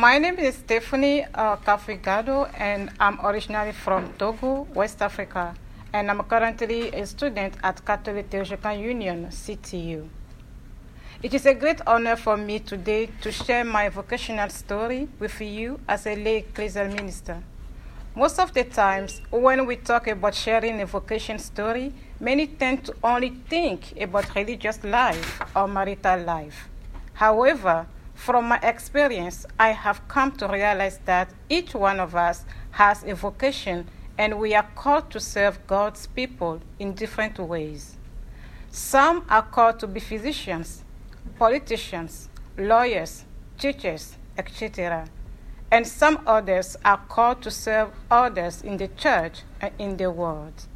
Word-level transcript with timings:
My 0.00 0.16
name 0.16 0.38
is 0.38 0.54
Stephanie 0.54 1.26
uh, 1.34 1.56
Kafigado, 1.56 2.50
and 2.58 2.90
I'm 2.98 3.20
originally 3.22 3.72
from 3.72 4.14
Togo, 4.14 4.66
West 4.72 5.02
Africa, 5.02 5.54
and 5.92 6.10
I'm 6.10 6.22
currently 6.22 6.88
a 6.88 7.04
student 7.04 7.52
at 7.62 7.84
Catholic 7.84 8.30
Theological 8.30 8.72
Union, 8.72 9.26
CTU. 9.26 10.08
It 11.22 11.34
is 11.34 11.44
a 11.44 11.52
great 11.52 11.82
honor 11.86 12.16
for 12.16 12.38
me 12.38 12.60
today 12.60 13.10
to 13.20 13.30
share 13.30 13.62
my 13.62 13.90
vocational 13.90 14.48
story 14.48 15.06
with 15.18 15.38
you 15.38 15.78
as 15.86 16.06
a 16.06 16.16
lay 16.16 16.44
ecclesial 16.44 16.90
minister. 16.94 17.42
Most 18.16 18.38
of 18.38 18.54
the 18.54 18.64
times, 18.64 19.20
when 19.28 19.66
we 19.66 19.76
talk 19.76 20.06
about 20.06 20.34
sharing 20.34 20.80
a 20.80 20.86
vocation 20.86 21.38
story, 21.38 21.92
many 22.18 22.46
tend 22.46 22.86
to 22.86 22.94
only 23.04 23.34
think 23.50 23.92
about 24.00 24.34
religious 24.34 24.82
life 24.82 25.42
or 25.54 25.68
marital 25.68 26.22
life. 26.22 26.70
However, 27.12 27.86
from 28.20 28.48
my 28.48 28.58
experience, 28.62 29.46
I 29.58 29.70
have 29.70 30.06
come 30.06 30.32
to 30.32 30.46
realize 30.46 30.98
that 31.06 31.32
each 31.48 31.74
one 31.74 31.98
of 31.98 32.14
us 32.14 32.44
has 32.72 33.02
a 33.02 33.14
vocation 33.14 33.88
and 34.18 34.38
we 34.38 34.54
are 34.54 34.68
called 34.74 35.10
to 35.12 35.18
serve 35.18 35.66
God's 35.66 36.06
people 36.06 36.60
in 36.78 36.92
different 36.92 37.38
ways. 37.38 37.96
Some 38.70 39.24
are 39.30 39.40
called 39.40 39.80
to 39.80 39.86
be 39.86 40.00
physicians, 40.00 40.84
politicians, 41.38 42.28
lawyers, 42.58 43.24
teachers, 43.58 44.18
etc. 44.36 45.08
And 45.70 45.86
some 45.86 46.22
others 46.26 46.76
are 46.84 47.00
called 47.08 47.40
to 47.40 47.50
serve 47.50 47.88
others 48.10 48.60
in 48.60 48.76
the 48.76 48.88
church 48.88 49.44
and 49.62 49.72
in 49.78 49.96
the 49.96 50.10
world. 50.10 50.66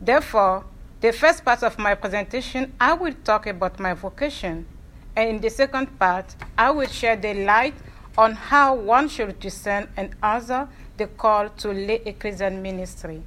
Therefore, 0.00 0.64
the 1.00 1.12
first 1.12 1.44
part 1.44 1.62
of 1.62 1.78
my 1.78 1.94
presentation, 1.94 2.72
I 2.80 2.94
will 2.94 3.14
talk 3.22 3.46
about 3.46 3.78
my 3.78 3.94
vocation. 3.94 4.66
And 5.16 5.28
in 5.28 5.40
the 5.40 5.50
second 5.50 5.98
part, 5.98 6.34
I 6.56 6.70
will 6.70 6.86
share 6.88 7.16
the 7.16 7.34
light 7.34 7.74
on 8.16 8.34
how 8.34 8.74
one 8.74 9.08
should 9.08 9.38
discern 9.40 9.88
and 9.96 10.14
answer 10.22 10.68
the 10.96 11.06
call 11.06 11.48
to 11.48 11.72
lay 11.72 11.98
Christian 12.18 12.62
ministry. 12.62 13.22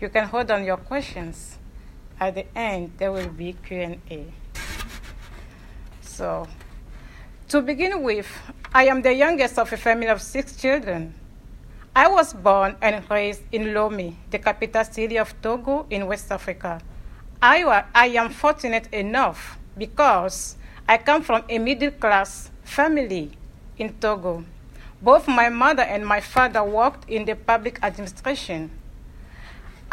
You 0.00 0.08
can 0.08 0.26
hold 0.26 0.50
on 0.50 0.64
your 0.64 0.76
questions. 0.76 1.58
At 2.18 2.34
the 2.34 2.46
end, 2.56 2.92
there 2.98 3.12
will 3.12 3.28
be 3.28 3.54
Q&A. 3.54 4.26
So, 6.00 6.46
to 7.48 7.62
begin 7.62 8.02
with, 8.02 8.28
I 8.72 8.86
am 8.86 9.02
the 9.02 9.12
youngest 9.14 9.58
of 9.58 9.72
a 9.72 9.76
family 9.76 10.06
of 10.08 10.22
six 10.22 10.54
children. 10.56 11.14
I 11.96 12.08
was 12.08 12.32
born 12.32 12.76
and 12.80 13.02
raised 13.10 13.42
in 13.50 13.74
Lomé, 13.74 14.14
the 14.30 14.38
capital 14.38 14.84
city 14.84 15.18
of 15.18 15.34
Togo 15.42 15.86
in 15.90 16.06
West 16.06 16.30
Africa. 16.30 16.80
I, 17.42 17.84
I 17.94 18.06
am 18.08 18.30
fortunate 18.30 18.92
enough 18.92 19.58
because 19.76 20.56
I 20.90 20.98
come 20.98 21.22
from 21.22 21.44
a 21.48 21.56
middle 21.60 21.92
class 21.92 22.50
family 22.64 23.30
in 23.78 23.94
Togo. 24.00 24.44
Both 25.00 25.28
my 25.28 25.48
mother 25.48 25.84
and 25.84 26.04
my 26.04 26.20
father 26.20 26.64
worked 26.64 27.08
in 27.08 27.26
the 27.26 27.36
public 27.36 27.78
administration. 27.80 28.72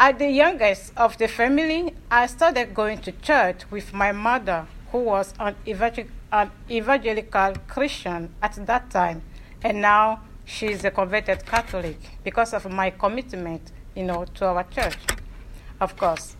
As 0.00 0.18
the 0.18 0.28
youngest 0.28 0.92
of 0.96 1.16
the 1.16 1.28
family, 1.28 1.94
I 2.10 2.26
started 2.26 2.74
going 2.74 2.98
to 3.02 3.12
church 3.12 3.60
with 3.70 3.94
my 3.94 4.10
mother, 4.10 4.66
who 4.90 4.98
was 4.98 5.34
an, 5.38 5.54
evangel- 5.68 6.10
an 6.32 6.50
evangelical 6.68 7.54
Christian 7.68 8.34
at 8.42 8.54
that 8.66 8.90
time, 8.90 9.22
and 9.62 9.80
now 9.80 10.22
she 10.44 10.66
is 10.66 10.84
a 10.84 10.90
converted 10.90 11.46
Catholic 11.46 12.00
because 12.24 12.52
of 12.52 12.68
my 12.72 12.90
commitment, 12.90 13.70
you 13.94 14.02
know, 14.02 14.24
to 14.34 14.46
our 14.46 14.64
church, 14.64 14.98
of 15.80 15.96
course. 15.96 16.34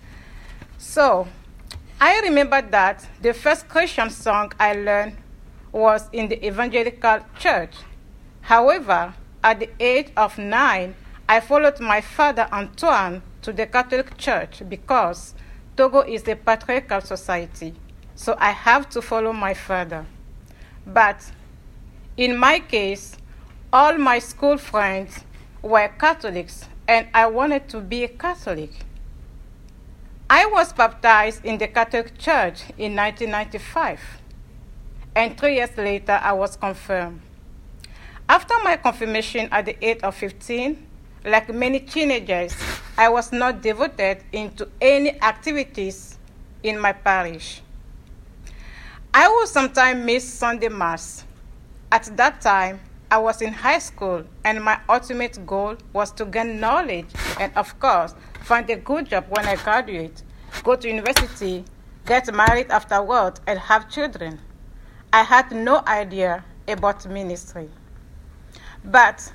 So, 0.78 1.28
I 2.00 2.20
remember 2.20 2.62
that 2.62 3.08
the 3.20 3.34
first 3.34 3.68
Christian 3.68 4.08
song 4.10 4.52
I 4.60 4.72
learned 4.72 5.16
was 5.72 6.08
in 6.12 6.28
the 6.28 6.46
evangelical 6.46 7.18
church. 7.40 7.74
However, 8.40 9.14
at 9.42 9.58
the 9.58 9.70
age 9.80 10.12
of 10.16 10.38
nine, 10.38 10.94
I 11.28 11.40
followed 11.40 11.80
my 11.80 12.00
father 12.00 12.46
Antoine 12.52 13.20
to 13.42 13.52
the 13.52 13.66
Catholic 13.66 14.16
Church 14.16 14.62
because 14.68 15.34
Togo 15.76 16.02
is 16.02 16.28
a 16.28 16.36
patriarchal 16.36 17.00
society, 17.00 17.74
so 18.14 18.36
I 18.38 18.50
have 18.52 18.88
to 18.90 19.02
follow 19.02 19.32
my 19.32 19.54
father. 19.54 20.06
But 20.86 21.32
in 22.16 22.36
my 22.36 22.60
case, 22.60 23.16
all 23.72 23.98
my 23.98 24.20
school 24.20 24.56
friends 24.56 25.24
were 25.62 25.88
Catholics, 25.98 26.64
and 26.86 27.08
I 27.12 27.26
wanted 27.26 27.68
to 27.70 27.80
be 27.80 28.04
a 28.04 28.08
Catholic. 28.08 28.70
I 30.30 30.44
was 30.44 30.74
baptized 30.74 31.42
in 31.46 31.56
the 31.56 31.68
Catholic 31.68 32.18
Church 32.18 32.60
in 32.76 32.94
1995, 32.94 33.98
and 35.16 35.38
three 35.38 35.54
years 35.54 35.74
later, 35.78 36.20
I 36.22 36.34
was 36.34 36.54
confirmed. 36.54 37.22
After 38.28 38.54
my 38.62 38.76
confirmation 38.76 39.48
at 39.50 39.64
the 39.64 39.82
age 39.82 40.00
of 40.02 40.14
15, 40.16 40.86
like 41.24 41.48
many 41.48 41.80
teenagers, 41.80 42.54
I 42.98 43.08
was 43.08 43.32
not 43.32 43.62
devoted 43.62 44.22
into 44.30 44.68
any 44.82 45.18
activities 45.22 46.18
in 46.62 46.78
my 46.78 46.92
parish. 46.92 47.62
I 49.14 49.28
would 49.28 49.48
sometimes 49.48 50.04
miss 50.04 50.30
Sunday 50.30 50.68
Mass. 50.68 51.24
At 51.90 52.04
that 52.18 52.42
time, 52.42 52.80
I 53.10 53.16
was 53.16 53.40
in 53.40 53.54
high 53.54 53.78
school, 53.78 54.24
and 54.44 54.62
my 54.62 54.78
ultimate 54.86 55.46
goal 55.46 55.76
was 55.94 56.10
to 56.12 56.26
gain 56.26 56.60
knowledge 56.60 57.06
and, 57.40 57.50
of 57.56 57.78
course, 57.80 58.14
find 58.42 58.68
a 58.68 58.76
good 58.76 59.08
job 59.08 59.24
when 59.30 59.46
I 59.46 59.56
graduate, 59.56 60.22
go 60.62 60.76
to 60.76 60.86
university, 60.86 61.64
get 62.04 62.32
married 62.34 62.70
afterward, 62.70 63.40
and 63.46 63.58
have 63.58 63.88
children. 63.88 64.38
I 65.10 65.22
had 65.22 65.50
no 65.52 65.82
idea 65.86 66.44
about 66.66 67.06
ministry. 67.06 67.70
But 68.84 69.32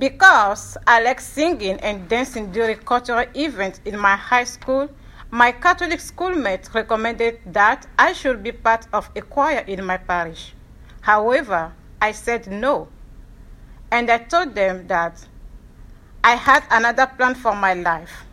because 0.00 0.76
I 0.84 1.00
like 1.00 1.20
singing 1.20 1.78
and 1.78 2.08
dancing 2.08 2.50
during 2.50 2.78
cultural 2.78 3.24
events 3.36 3.80
in 3.84 3.96
my 3.96 4.16
high 4.16 4.42
school, 4.44 4.88
my 5.30 5.52
Catholic 5.52 6.00
schoolmates 6.00 6.74
recommended 6.74 7.38
that 7.46 7.86
I 7.96 8.14
should 8.14 8.42
be 8.42 8.50
part 8.50 8.88
of 8.92 9.08
a 9.14 9.20
choir 9.20 9.60
in 9.60 9.84
my 9.84 9.96
parish. 9.96 10.54
However, 11.02 11.72
I 12.00 12.10
said 12.10 12.48
no. 12.48 12.88
And 13.92 14.10
I 14.10 14.16
told 14.16 14.54
them 14.54 14.86
that 14.86 15.22
I 16.24 16.34
had 16.34 16.64
another 16.70 17.06
plan 17.06 17.34
for 17.34 17.54
my 17.54 17.74
life. 17.74 18.24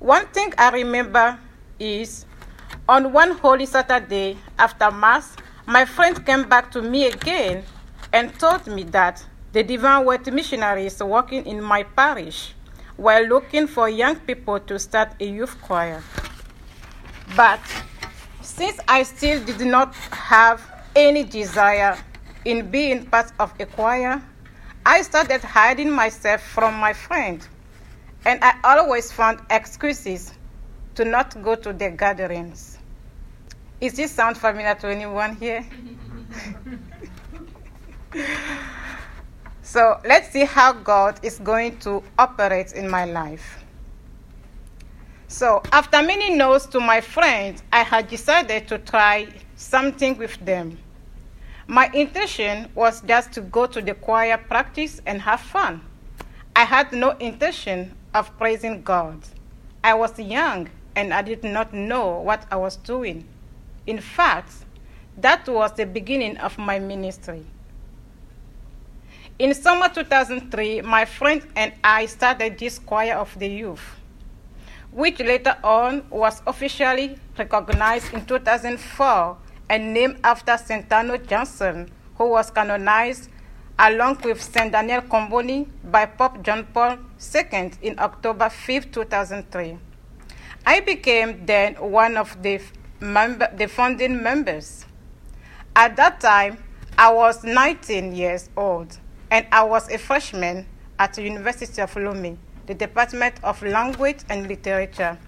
One 0.00 0.26
thing 0.26 0.52
I 0.58 0.70
remember 0.70 1.38
is 1.78 2.26
on 2.88 3.12
one 3.12 3.38
Holy 3.38 3.64
Saturday 3.64 4.36
after 4.58 4.90
Mass, 4.90 5.36
my 5.66 5.84
friend 5.84 6.26
came 6.26 6.48
back 6.48 6.72
to 6.72 6.82
me 6.82 7.06
again 7.06 7.62
and 8.12 8.36
told 8.40 8.66
me 8.66 8.82
that 8.90 9.24
the 9.52 9.62
Divine 9.62 10.04
Word 10.04 10.32
missionaries 10.32 11.00
working 11.00 11.46
in 11.46 11.62
my 11.62 11.84
parish 11.84 12.52
were 12.98 13.20
looking 13.20 13.68
for 13.68 13.88
young 13.88 14.16
people 14.16 14.58
to 14.58 14.80
start 14.80 15.10
a 15.20 15.26
youth 15.26 15.56
choir. 15.62 16.02
But 17.36 17.60
since 18.42 18.80
I 18.88 19.04
still 19.04 19.44
did 19.44 19.60
not 19.60 19.94
have 20.10 20.60
any 20.96 21.22
desire 21.22 21.96
in 22.44 22.68
being 22.68 23.06
part 23.06 23.30
of 23.38 23.54
a 23.60 23.66
choir, 23.66 24.20
I 24.88 25.02
started 25.02 25.40
hiding 25.42 25.90
myself 25.90 26.40
from 26.40 26.74
my 26.74 26.92
friend, 26.92 27.44
and 28.24 28.38
I 28.44 28.54
always 28.62 29.10
found 29.10 29.40
excuses 29.50 30.32
to 30.94 31.04
not 31.04 31.42
go 31.42 31.56
to 31.56 31.72
the 31.72 31.90
gatherings. 31.90 32.78
Is 33.80 33.94
this 33.94 34.12
sound 34.12 34.38
familiar 34.38 34.76
to 34.76 34.86
anyone 34.86 35.34
here? 35.34 35.66
so 39.62 40.00
let's 40.04 40.30
see 40.30 40.44
how 40.44 40.72
God 40.72 41.18
is 41.24 41.40
going 41.40 41.78
to 41.80 42.00
operate 42.16 42.72
in 42.72 42.88
my 42.88 43.06
life. 43.06 43.64
So, 45.26 45.62
after 45.72 46.00
many 46.00 46.36
no's 46.36 46.64
to 46.66 46.78
my 46.78 47.00
friends, 47.00 47.60
I 47.72 47.82
had 47.82 48.06
decided 48.06 48.68
to 48.68 48.78
try 48.78 49.26
something 49.56 50.16
with 50.16 50.36
them. 50.46 50.78
My 51.68 51.90
intention 51.92 52.70
was 52.76 53.00
just 53.00 53.32
to 53.32 53.40
go 53.40 53.66
to 53.66 53.82
the 53.82 53.94
choir 53.94 54.38
practice 54.38 55.00
and 55.04 55.20
have 55.22 55.40
fun. 55.40 55.80
I 56.54 56.62
had 56.64 56.92
no 56.92 57.10
intention 57.18 57.96
of 58.14 58.36
praising 58.38 58.82
God. 58.82 59.20
I 59.82 59.94
was 59.94 60.16
young 60.16 60.68
and 60.94 61.12
I 61.12 61.22
did 61.22 61.42
not 61.42 61.74
know 61.74 62.20
what 62.20 62.46
I 62.52 62.56
was 62.56 62.76
doing. 62.76 63.26
In 63.84 64.00
fact, 64.00 64.52
that 65.18 65.48
was 65.48 65.72
the 65.72 65.86
beginning 65.86 66.36
of 66.36 66.56
my 66.56 66.78
ministry. 66.78 67.44
In 69.38 69.52
summer 69.52 69.88
2003, 69.88 70.82
my 70.82 71.04
friend 71.04 71.42
and 71.56 71.72
I 71.82 72.06
started 72.06 72.58
this 72.58 72.78
choir 72.78 73.14
of 73.16 73.36
the 73.38 73.48
youth, 73.48 73.82
which 74.92 75.18
later 75.18 75.56
on 75.64 76.04
was 76.10 76.42
officially 76.46 77.18
recognized 77.36 78.14
in 78.14 78.24
2004 78.24 79.36
and 79.68 79.92
named 79.92 80.18
after 80.22 80.56
Saint 80.56 80.92
Arnold 80.92 81.26
Janssen, 81.28 81.90
who 82.16 82.30
was 82.30 82.50
canonized 82.50 83.30
along 83.78 84.18
with 84.24 84.42
Saint 84.42 84.72
Daniel 84.72 85.02
Comboni 85.02 85.68
by 85.84 86.06
Pope 86.06 86.42
John 86.42 86.64
Paul 86.72 86.98
II 87.34 87.72
in 87.82 87.98
October 87.98 88.48
5, 88.48 88.90
2003. 88.90 89.78
I 90.64 90.80
became 90.80 91.44
then 91.46 91.74
one 91.74 92.16
of 92.16 92.42
the, 92.42 92.60
member, 93.00 93.48
the 93.56 93.68
founding 93.68 94.22
members. 94.22 94.86
At 95.74 95.96
that 95.96 96.20
time, 96.20 96.62
I 96.98 97.12
was 97.12 97.44
19 97.44 98.14
years 98.14 98.48
old, 98.56 98.98
and 99.30 99.46
I 99.52 99.62
was 99.64 99.90
a 99.90 99.98
freshman 99.98 100.66
at 100.98 101.14
the 101.14 101.22
University 101.22 101.82
of 101.82 101.92
Lomé, 101.94 102.38
the 102.66 102.74
Department 102.74 103.34
of 103.44 103.62
Language 103.62 104.20
and 104.30 104.48
Literature. 104.48 105.18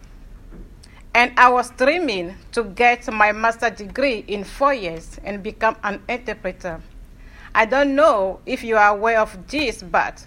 And 1.18 1.32
I 1.36 1.48
was 1.48 1.70
dreaming 1.70 2.36
to 2.52 2.62
get 2.62 3.12
my 3.12 3.32
master's 3.32 3.76
degree 3.76 4.24
in 4.28 4.44
four 4.44 4.72
years 4.72 5.18
and 5.24 5.42
become 5.42 5.74
an 5.82 6.00
interpreter. 6.08 6.80
I 7.52 7.64
don't 7.64 7.96
know 7.96 8.38
if 8.46 8.62
you 8.62 8.76
are 8.76 8.90
aware 8.90 9.18
of 9.18 9.36
this, 9.48 9.82
but 9.82 10.24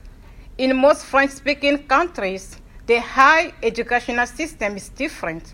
in 0.57 0.75
most 0.75 1.05
French 1.05 1.31
speaking 1.31 1.87
countries, 1.87 2.57
the 2.87 2.99
high 2.99 3.53
educational 3.63 4.27
system 4.27 4.75
is 4.75 4.89
different. 4.89 5.53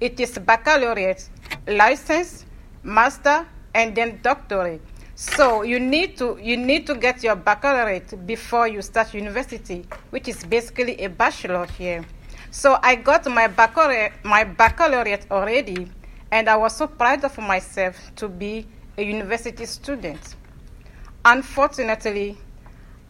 It 0.00 0.20
is 0.20 0.38
baccalaureate, 0.38 1.30
license, 1.66 2.46
master, 2.84 3.44
and 3.74 3.92
then 3.92 4.20
doctorate. 4.22 4.82
So 5.16 5.62
you 5.62 5.80
need 5.80 6.16
to 6.18 6.38
you 6.40 6.56
need 6.56 6.86
to 6.86 6.94
get 6.94 7.24
your 7.24 7.34
baccalaureate 7.34 8.24
before 8.24 8.68
you 8.68 8.82
start 8.82 9.14
university, 9.14 9.84
which 10.10 10.28
is 10.28 10.44
basically 10.44 10.94
a 11.02 11.08
bachelor 11.08 11.66
here. 11.76 12.04
So 12.56 12.78
I 12.82 12.94
got 12.94 13.26
my 13.26 13.48
baccalaureate, 13.48 14.24
my 14.24 14.42
baccalaureate 14.42 15.26
already, 15.30 15.92
and 16.32 16.48
I 16.48 16.56
was 16.56 16.74
so 16.74 16.86
proud 16.86 17.22
of 17.22 17.36
myself 17.36 17.94
to 18.16 18.28
be 18.28 18.66
a 18.96 19.02
university 19.02 19.66
student. 19.66 20.36
Unfortunately, 21.22 22.38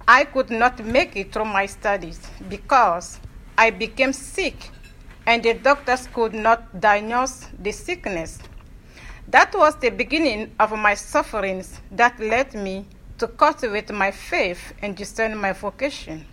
I 0.09 0.25
could 0.25 0.51
not 0.51 0.85
make 0.85 1.15
it 1.15 1.33
through 1.33 1.45
my 1.45 1.67
studies 1.67 2.19
because 2.49 3.21
I 3.57 3.71
became 3.71 4.13
sick 4.13 4.73
and 5.29 5.45
the 5.45 5.55
doctors 5.55 6.09
could 6.13 6.35
not 6.35 6.81
diagnose 6.81 7.47
the 7.57 7.71
sickness. 7.71 8.41
That 9.29 9.55
was 9.55 9.77
the 9.77 9.91
beginning 9.91 10.57
of 10.59 10.73
my 10.73 10.95
sufferings 10.95 11.81
that 11.93 12.19
led 12.19 12.53
me 12.55 12.85
to 13.19 13.29
cultivate 13.29 13.93
my 13.93 14.11
faith 14.11 14.73
and 14.83 14.97
discern 14.97 15.39
my 15.39 15.53
vocation. 15.53 16.27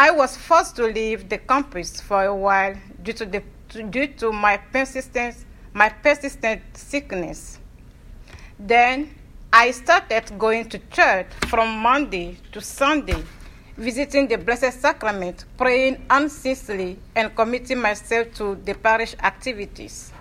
I 0.00 0.10
was 0.10 0.34
forced 0.34 0.76
to 0.76 0.84
leave 0.84 1.28
the 1.28 1.36
campus 1.36 2.00
for 2.00 2.24
a 2.24 2.34
while 2.34 2.74
due 3.02 3.12
to, 3.12 3.26
the, 3.26 3.42
due 3.90 4.06
to 4.06 4.32
my 4.32 4.56
persistent, 4.56 5.36
my 5.74 5.90
persistent 5.90 6.62
sickness. 6.72 7.58
Then 8.58 9.14
I 9.52 9.72
started 9.72 10.38
going 10.38 10.70
to 10.70 10.78
church 10.90 11.26
from 11.48 11.76
Monday 11.80 12.38
to 12.52 12.62
Sunday, 12.62 13.22
visiting 13.76 14.26
the 14.26 14.38
Blessed 14.38 14.72
Sacrament, 14.80 15.44
praying 15.58 16.02
unceasingly, 16.08 16.98
and 17.14 17.36
committing 17.36 17.78
myself 17.78 18.32
to 18.36 18.54
the 18.54 18.72
parish 18.72 19.14
activities. 19.22 20.12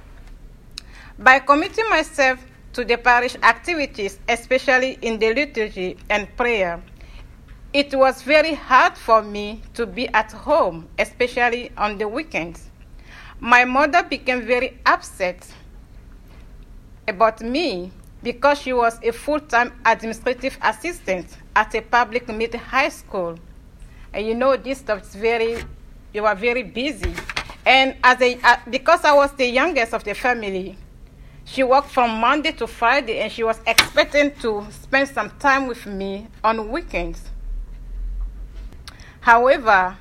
By 1.17 1.39
committing 1.39 1.89
myself 1.89 2.45
to 2.73 2.83
the 2.83 2.97
parish 2.97 3.37
activities, 3.41 4.19
especially 4.27 4.99
in 5.01 5.19
the 5.19 5.33
liturgy 5.33 5.97
and 6.09 6.27
prayer, 6.35 6.81
it 7.71 7.93
was 7.93 8.23
very 8.23 8.55
hard 8.55 8.97
for 8.97 9.21
me 9.21 9.61
to 9.75 9.85
be 9.85 10.07
at 10.09 10.31
home, 10.31 10.87
especially 10.97 11.71
on 11.77 11.97
the 11.97 12.07
weekends. 12.07 12.69
My 13.39 13.63
mother 13.63 14.03
became 14.03 14.45
very 14.45 14.79
upset 14.85 15.47
about 17.07 17.41
me 17.41 17.91
because 18.23 18.59
she 18.59 18.73
was 18.73 18.99
a 19.03 19.11
full 19.11 19.39
time 19.39 19.73
administrative 19.85 20.57
assistant 20.61 21.37
at 21.55 21.73
a 21.75 21.81
public 21.81 22.27
middle 22.27 22.59
high 22.59 22.89
school. 22.89 23.37
And 24.13 24.25
you 24.25 24.33
know, 24.33 24.57
this 24.57 24.79
stuff 24.79 25.03
is 25.03 25.15
very, 25.15 25.63
you 26.11 26.25
are 26.25 26.35
very 26.35 26.63
busy. 26.63 27.13
And 27.65 27.95
as 28.03 28.19
a, 28.19 28.39
uh, 28.43 28.57
because 28.69 29.05
I 29.05 29.13
was 29.13 29.31
the 29.33 29.45
youngest 29.45 29.93
of 29.93 30.03
the 30.03 30.15
family, 30.15 30.75
she 31.45 31.61
worked 31.63 31.89
from 31.89 32.19
Monday 32.19 32.51
to 32.53 32.65
Friday 32.65 33.19
and 33.19 33.31
she 33.31 33.43
was 33.43 33.59
expecting 33.67 34.33
to 34.41 34.65
spend 34.71 35.07
some 35.09 35.29
time 35.39 35.67
with 35.67 35.85
me 35.85 36.27
on 36.43 36.71
weekends. 36.71 37.28
However, 39.21 39.97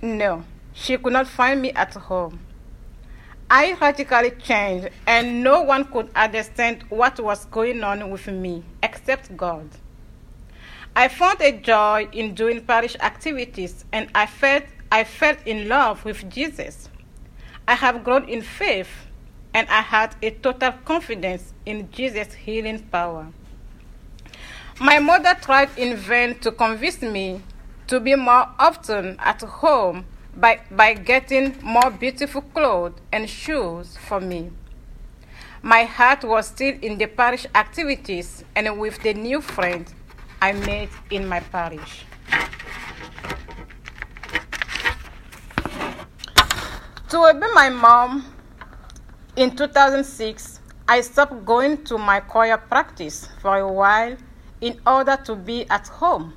no, 0.00 0.44
she 0.72 0.96
could 0.98 1.12
not 1.12 1.26
find 1.26 1.62
me 1.62 1.72
at 1.72 1.94
home. 1.94 2.40
I 3.50 3.74
radically 3.80 4.30
changed, 4.30 4.88
and 5.06 5.42
no 5.42 5.62
one 5.62 5.84
could 5.84 6.10
understand 6.16 6.84
what 6.88 7.20
was 7.20 7.44
going 7.46 7.84
on 7.84 8.10
with 8.10 8.26
me 8.28 8.64
except 8.82 9.36
God. 9.36 9.68
I 10.96 11.08
found 11.08 11.40
a 11.40 11.52
joy 11.52 12.08
in 12.12 12.34
doing 12.34 12.64
parish 12.64 12.96
activities, 13.00 13.84
and 13.92 14.08
I 14.14 14.26
felt, 14.26 14.64
I 14.90 15.04
felt 15.04 15.38
in 15.46 15.68
love 15.68 16.04
with 16.04 16.28
Jesus. 16.30 16.88
I 17.66 17.74
have 17.74 18.04
grown 18.04 18.28
in 18.28 18.42
faith 18.42 18.88
and 19.54 19.68
I 19.68 19.82
had 19.82 20.16
a 20.22 20.30
total 20.30 20.72
confidence 20.84 21.52
in 21.66 21.90
Jesus' 21.90 22.34
healing 22.34 22.80
power. 22.90 23.28
My 24.80 24.98
mother 24.98 25.34
tried 25.40 25.70
in 25.76 25.96
vain 25.96 26.38
to 26.40 26.50
convince 26.50 27.02
me 27.02 27.42
to 27.92 28.00
be 28.00 28.14
more 28.14 28.48
often 28.58 29.16
at 29.18 29.42
home 29.42 30.06
by, 30.34 30.58
by 30.70 30.94
getting 30.94 31.54
more 31.62 31.90
beautiful 31.90 32.40
clothes 32.40 32.98
and 33.12 33.28
shoes 33.28 33.98
for 33.98 34.18
me. 34.18 34.50
My 35.60 35.84
heart 35.84 36.24
was 36.24 36.46
still 36.46 36.74
in 36.80 36.96
the 36.96 37.06
parish 37.06 37.44
activities 37.54 38.44
and 38.56 38.80
with 38.80 39.02
the 39.02 39.12
new 39.12 39.42
friends 39.42 39.94
I 40.40 40.52
made 40.52 40.88
in 41.10 41.28
my 41.28 41.40
parish. 41.40 42.06
To 47.10 47.18
obey 47.18 47.48
my 47.52 47.68
mom, 47.68 48.24
in 49.36 49.54
2006, 49.54 50.60
I 50.88 51.02
stopped 51.02 51.44
going 51.44 51.84
to 51.84 51.98
my 51.98 52.20
choir 52.20 52.56
practice 52.56 53.28
for 53.42 53.58
a 53.58 53.70
while 53.70 54.16
in 54.62 54.80
order 54.86 55.18
to 55.26 55.36
be 55.36 55.68
at 55.68 55.88
home. 55.88 56.32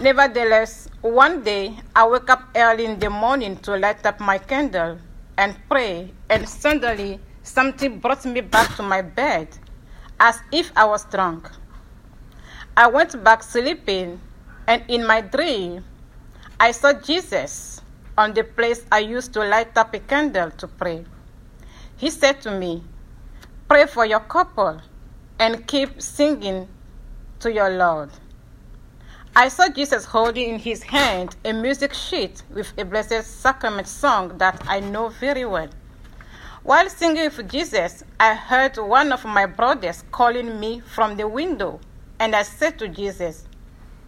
Nevertheless, 0.00 0.88
one 1.02 1.42
day 1.42 1.76
I 1.94 2.06
woke 2.06 2.30
up 2.30 2.48
early 2.56 2.86
in 2.86 2.98
the 2.98 3.10
morning 3.10 3.56
to 3.68 3.76
light 3.76 4.06
up 4.06 4.18
my 4.18 4.38
candle 4.38 4.96
and 5.36 5.54
pray, 5.68 6.10
and 6.30 6.48
suddenly 6.48 7.20
something 7.42 7.98
brought 7.98 8.24
me 8.24 8.40
back 8.40 8.74
to 8.76 8.82
my 8.82 9.02
bed 9.02 9.48
as 10.18 10.40
if 10.52 10.72
I 10.74 10.86
was 10.86 11.04
drunk. 11.04 11.50
I 12.78 12.86
went 12.86 13.22
back 13.22 13.42
sleeping, 13.42 14.18
and 14.66 14.82
in 14.88 15.06
my 15.06 15.20
dream, 15.20 15.84
I 16.58 16.72
saw 16.72 16.94
Jesus 16.94 17.82
on 18.16 18.32
the 18.32 18.44
place 18.44 18.86
I 18.90 19.00
used 19.00 19.34
to 19.34 19.40
light 19.44 19.76
up 19.76 19.92
a 19.92 19.98
candle 20.00 20.50
to 20.50 20.66
pray. 20.66 21.04
He 21.98 22.08
said 22.08 22.40
to 22.40 22.50
me, 22.50 22.82
Pray 23.68 23.84
for 23.84 24.06
your 24.06 24.20
couple 24.20 24.80
and 25.38 25.66
keep 25.66 26.00
singing 26.00 26.68
to 27.40 27.52
your 27.52 27.68
Lord. 27.68 28.08
I 29.36 29.48
saw 29.48 29.68
Jesus 29.68 30.04
holding 30.04 30.50
in 30.50 30.58
his 30.58 30.82
hand 30.82 31.36
a 31.44 31.52
music 31.52 31.94
sheet 31.94 32.42
with 32.52 32.72
a 32.76 32.84
Blessed 32.84 33.24
Sacrament 33.24 33.86
song 33.86 34.36
that 34.38 34.60
I 34.66 34.80
know 34.80 35.08
very 35.08 35.44
well. 35.44 35.68
While 36.64 36.90
singing 36.90 37.24
with 37.24 37.48
Jesus, 37.48 38.02
I 38.18 38.34
heard 38.34 38.76
one 38.76 39.12
of 39.12 39.24
my 39.24 39.46
brothers 39.46 40.02
calling 40.10 40.58
me 40.58 40.80
from 40.80 41.16
the 41.16 41.28
window, 41.28 41.78
and 42.18 42.34
I 42.34 42.42
said 42.42 42.76
to 42.80 42.88
Jesus, 42.88 43.46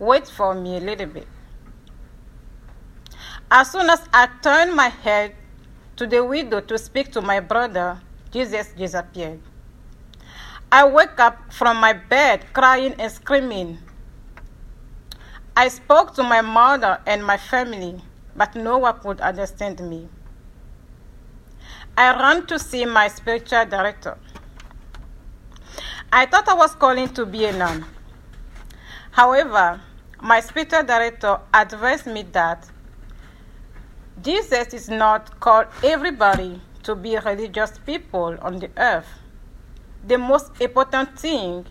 Wait 0.00 0.26
for 0.26 0.54
me 0.54 0.78
a 0.78 0.80
little 0.80 1.06
bit. 1.06 1.28
As 3.48 3.70
soon 3.70 3.90
as 3.90 4.02
I 4.12 4.28
turned 4.42 4.74
my 4.74 4.88
head 4.88 5.36
to 5.96 6.06
the 6.06 6.24
window 6.24 6.60
to 6.60 6.76
speak 6.76 7.12
to 7.12 7.22
my 7.22 7.38
brother, 7.38 8.00
Jesus 8.32 8.72
disappeared. 8.72 9.40
I 10.72 10.82
woke 10.84 11.20
up 11.20 11.52
from 11.52 11.76
my 11.76 11.92
bed 11.92 12.44
crying 12.52 12.94
and 12.98 13.12
screaming. 13.12 13.78
I 15.54 15.68
spoke 15.68 16.14
to 16.14 16.22
my 16.22 16.40
mother 16.40 16.98
and 17.06 17.24
my 17.24 17.36
family, 17.36 18.00
but 18.34 18.54
no 18.54 18.78
one 18.78 18.98
could 19.00 19.20
understand 19.20 19.80
me. 19.80 20.08
I 21.96 22.16
ran 22.18 22.46
to 22.46 22.58
see 22.58 22.86
my 22.86 23.08
spiritual 23.08 23.66
director. 23.66 24.16
I 26.10 26.24
thought 26.24 26.48
I 26.48 26.54
was 26.54 26.74
calling 26.74 27.08
to 27.10 27.26
be 27.26 27.44
a 27.44 27.52
nun. 27.52 27.84
However, 29.10 29.80
my 30.22 30.40
spiritual 30.40 30.84
director 30.84 31.38
advised 31.52 32.06
me 32.06 32.22
that 32.32 32.70
Jesus 34.22 34.72
is 34.72 34.88
not 34.88 35.38
called 35.40 35.66
everybody 35.84 36.62
to 36.84 36.94
be 36.94 37.18
religious 37.18 37.78
people 37.84 38.38
on 38.40 38.58
the 38.58 38.70
earth. 38.78 39.08
The 40.06 40.16
most 40.16 40.52
important 40.60 41.18
thing 41.18 41.66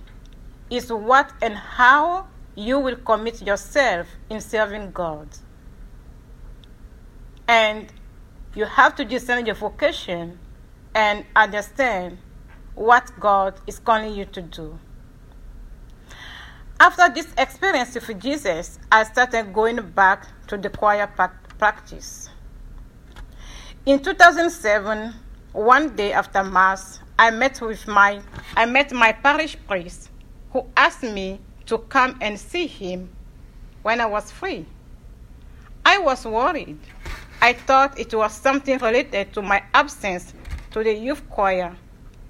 is 0.69 0.91
what 0.93 1.31
and 1.41 1.55
how 1.55 2.27
you 2.55 2.79
will 2.79 2.97
commit 2.97 3.41
yourself 3.41 4.07
in 4.29 4.41
serving 4.41 4.91
God. 4.91 5.27
And 7.47 7.91
you 8.55 8.65
have 8.65 8.95
to 8.95 9.05
discern 9.05 9.45
your 9.45 9.55
vocation 9.55 10.39
and 10.93 11.25
understand 11.35 12.17
what 12.75 13.11
God 13.19 13.59
is 13.67 13.79
calling 13.79 14.13
you 14.13 14.25
to 14.25 14.41
do. 14.41 14.79
After 16.79 17.09
this 17.13 17.27
experience 17.37 17.93
with 17.93 18.19
Jesus, 18.19 18.79
I 18.91 19.03
started 19.03 19.53
going 19.53 19.81
back 19.91 20.27
to 20.47 20.57
the 20.57 20.69
choir 20.69 21.07
practice. 21.57 22.29
In 23.85 23.99
2007, 23.99 25.13
one 25.53 25.95
day 25.95 26.13
after 26.13 26.43
Mass, 26.43 26.99
I 27.19 27.29
met 27.29 27.61
with 27.61 27.87
my 27.87 28.21
I 28.55 28.65
met 28.65 28.91
my 28.91 29.11
parish 29.11 29.55
priest 29.67 30.09
who 30.51 30.65
asked 30.75 31.03
me 31.03 31.39
to 31.71 31.77
come 31.77 32.17
and 32.19 32.37
see 32.37 32.67
him 32.67 33.07
when 33.81 34.01
I 34.01 34.05
was 34.05 34.29
free. 34.29 34.65
I 35.85 35.99
was 35.99 36.25
worried. 36.25 36.77
I 37.41 37.53
thought 37.53 37.97
it 37.97 38.13
was 38.13 38.33
something 38.33 38.77
related 38.79 39.31
to 39.35 39.41
my 39.41 39.63
absence 39.73 40.33
to 40.71 40.83
the 40.83 40.91
youth 40.91 41.23
choir 41.29 41.73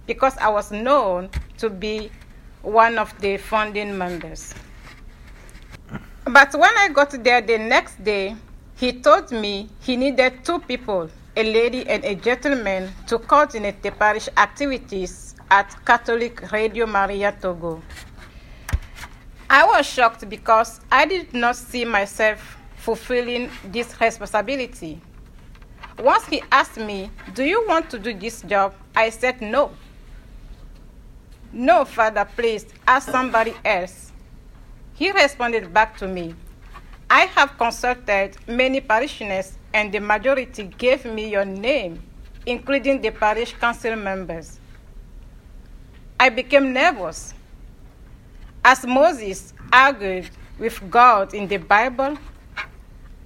because 0.06 0.38
I 0.38 0.50
was 0.50 0.72
known 0.72 1.32
to 1.58 1.72
be 1.72 2.12
one 2.62 3.00
of 3.00 3.20
the 3.20 3.38
founding 3.38 3.98
members. 3.98 4.54
But 6.26 6.54
when 6.54 6.78
I 6.78 6.90
got 6.94 7.10
there 7.24 7.42
the 7.42 7.58
next 7.58 8.04
day, 8.04 8.36
he 8.76 8.94
told 8.94 9.32
me 9.32 9.70
he 9.80 9.98
needed 9.98 10.46
two 10.46 10.60
people, 10.60 11.10
a 11.36 11.44
lady 11.44 11.90
and 11.90 12.06
a 12.06 12.14
gentleman, 12.14 12.92
to 13.08 13.18
coordinate 13.18 13.82
the 13.82 13.90
parish 13.90 14.30
activities 14.38 15.34
at 15.50 15.76
Catholic 15.84 16.52
Radio 16.52 16.86
Maria 16.86 17.32
Togo. 17.32 17.82
I 19.54 19.66
was 19.66 19.86
shocked 19.86 20.30
because 20.30 20.80
I 20.90 21.06
did 21.06 21.34
not 21.34 21.58
see 21.58 21.84
myself 21.84 22.56
fulfilling 22.78 23.50
this 23.66 24.00
responsibility. 24.00 25.02
Once 26.00 26.26
he 26.28 26.42
asked 26.54 26.78
me, 26.78 27.12
Do 27.34 27.44
you 27.44 27.68
want 27.68 27.90
to 27.90 28.00
do 28.00 28.14
this 28.14 28.44
job? 28.44 28.74
I 28.96 29.10
said 29.10 29.42
no. 29.42 29.72
No, 31.52 31.84
Father, 31.84 32.26
please 32.34 32.66
ask 32.88 33.12
somebody 33.12 33.54
else. 33.66 34.14
He 34.94 35.12
responded 35.12 35.74
back 35.74 35.98
to 35.98 36.08
me, 36.08 36.34
I 37.10 37.26
have 37.26 37.58
consulted 37.58 38.38
many 38.48 38.80
parishioners, 38.80 39.58
and 39.74 39.92
the 39.92 40.00
majority 40.00 40.64
gave 40.78 41.04
me 41.04 41.30
your 41.30 41.44
name, 41.44 42.02
including 42.46 43.02
the 43.02 43.12
parish 43.12 43.52
council 43.56 43.98
members. 43.98 44.62
I 46.18 46.30
became 46.30 46.72
nervous. 46.72 47.34
As 48.64 48.86
Moses 48.86 49.54
argued 49.74 50.30
with 50.60 50.80
God 50.92 51.34
in 51.34 51.48
the 51.48 51.58
Bible, 51.58 52.16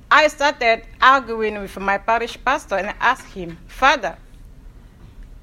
I 0.09 0.29
started 0.29 0.83
arguing 1.01 1.59
with 1.59 1.77
my 1.77 1.97
parish 1.97 2.37
pastor 2.43 2.75
and 2.75 2.95
asked 3.01 3.33
him, 3.33 3.57
Father, 3.67 4.17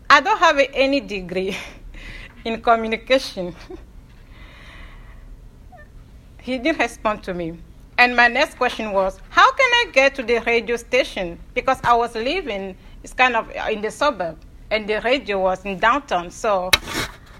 I 0.09 0.21
don't 0.23 0.39
have 0.39 0.59
any 0.73 1.01
degree 1.01 1.57
in 2.45 2.63
communication. 2.63 3.55
he 6.41 6.59
didn't 6.59 6.79
respond 6.79 7.23
to 7.25 7.35
me. 7.35 7.59
And 7.99 8.17
my 8.17 8.29
next 8.29 8.57
question 8.57 8.93
was, 8.93 9.21
how 9.29 9.53
can 9.53 9.71
I 9.73 9.91
get 9.93 10.15
to 10.15 10.23
the 10.23 10.39
radio 10.41 10.77
station? 10.77 11.39
Because 11.53 11.79
I 11.85 11.95
was 11.95 12.15
living, 12.15 12.77
it's 13.03 13.13
kind 13.13 13.37
of 13.37 13.51
uh, 13.51 13.69
in 13.71 13.83
the 13.83 13.91
suburb, 13.91 14.39
and 14.71 14.89
the 14.89 15.03
radio 15.03 15.41
was 15.41 15.67
in 15.67 15.79
downtown. 15.79 16.31
So, 16.31 16.71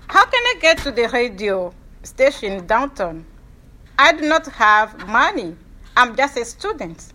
how 0.09 0.27
can 0.27 0.35
I 0.35 0.57
get 0.61 0.79
to 0.79 0.93
the 0.93 1.09
radio 1.09 1.73
station 2.03 2.67
downtown? 2.67 3.25
I 3.99 4.13
do 4.13 4.29
not 4.29 4.47
have 4.47 5.07
money. 5.09 5.57
I'm 5.97 6.17
just 6.17 6.37
a 6.37 6.45
student. 6.45 7.13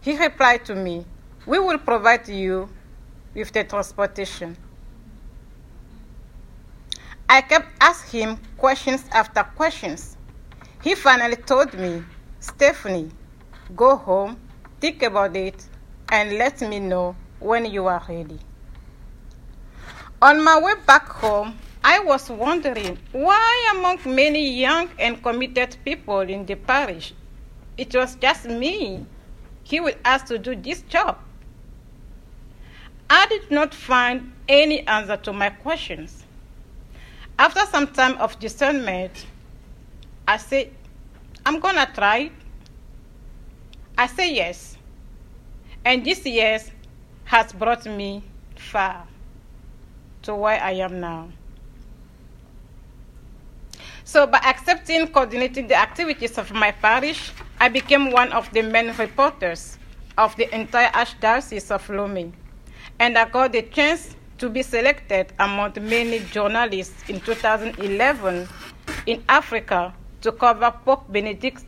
He 0.00 0.16
replied 0.16 0.64
to 0.66 0.74
me, 0.74 1.04
We 1.46 1.58
will 1.58 1.78
provide 1.78 2.28
you 2.28 2.68
with 3.34 3.52
the 3.52 3.64
transportation. 3.64 4.56
I 7.28 7.42
kept 7.42 7.68
asking 7.80 8.20
him 8.20 8.38
questions 8.56 9.04
after 9.12 9.42
questions. 9.42 10.16
He 10.82 10.94
finally 10.94 11.36
told 11.36 11.74
me, 11.74 12.02
Stephanie, 12.40 13.10
go 13.76 13.96
home, 13.96 14.38
think 14.80 15.02
about 15.02 15.36
it, 15.36 15.66
and 16.10 16.32
let 16.38 16.60
me 16.62 16.80
know 16.80 17.16
when 17.38 17.66
you 17.66 17.86
are 17.86 18.02
ready. 18.08 18.38
On 20.22 20.42
my 20.42 20.60
way 20.60 20.72
back 20.86 21.06
home, 21.08 21.58
I 21.90 22.00
was 22.00 22.28
wondering 22.28 22.98
why, 23.12 23.72
among 23.74 24.00
many 24.04 24.60
young 24.60 24.90
and 24.98 25.22
committed 25.22 25.74
people 25.86 26.20
in 26.20 26.44
the 26.44 26.54
parish, 26.54 27.14
it 27.78 27.94
was 27.94 28.14
just 28.16 28.44
me 28.44 29.06
he 29.64 29.80
would 29.80 29.96
ask 30.04 30.26
to 30.26 30.38
do 30.38 30.54
this 30.54 30.82
job. 30.82 31.16
I 33.08 33.24
did 33.28 33.50
not 33.50 33.72
find 33.72 34.34
any 34.50 34.86
answer 34.86 35.16
to 35.16 35.32
my 35.32 35.48
questions. 35.48 36.24
After 37.38 37.60
some 37.60 37.86
time 37.86 38.18
of 38.18 38.38
discernment, 38.38 39.24
I 40.26 40.36
said, 40.36 40.70
I'm 41.46 41.58
gonna 41.58 41.90
try. 41.94 42.30
I 43.96 44.08
say 44.08 44.34
yes. 44.34 44.76
And 45.86 46.04
this 46.04 46.26
yes 46.26 46.70
has 47.24 47.50
brought 47.54 47.86
me 47.86 48.24
far 48.56 49.06
to 50.24 50.34
where 50.34 50.60
I 50.62 50.72
am 50.72 51.00
now. 51.00 51.28
So, 54.08 54.26
by 54.26 54.38
accepting 54.38 55.08
coordinating 55.08 55.68
the 55.68 55.74
activities 55.74 56.38
of 56.38 56.50
my 56.54 56.70
parish, 56.72 57.30
I 57.60 57.68
became 57.68 58.10
one 58.10 58.32
of 58.32 58.50
the 58.54 58.62
main 58.62 58.96
reporters 58.96 59.76
of 60.16 60.34
the 60.36 60.48
entire 60.54 60.88
Archdiocese 60.92 61.70
of 61.70 61.86
Lomé, 61.88 62.32
and 62.98 63.18
I 63.18 63.28
got 63.28 63.52
the 63.52 63.60
chance 63.60 64.16
to 64.38 64.48
be 64.48 64.62
selected 64.62 65.34
among 65.38 65.74
many 65.82 66.20
journalists 66.32 67.06
in 67.10 67.20
2011 67.20 68.48
in 69.04 69.22
Africa 69.28 69.92
to 70.22 70.32
cover 70.32 70.72
Pope 70.86 71.04
Benedict, 71.12 71.66